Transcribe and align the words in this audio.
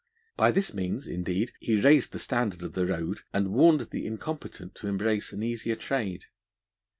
By 0.35 0.49
this 0.49 0.73
means, 0.73 1.05
indeed, 1.05 1.51
he 1.59 1.79
raised 1.79 2.11
the 2.11 2.17
standard 2.17 2.63
of 2.63 2.73
the 2.73 2.87
Road 2.87 3.21
and 3.33 3.53
warned 3.53 3.81
the 3.91 4.07
incompetent 4.07 4.73
to 4.77 4.87
embrace 4.87 5.31
an 5.31 5.43
easier 5.43 5.75
trade. 5.75 6.25